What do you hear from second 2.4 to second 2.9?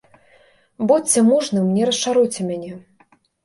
мяне!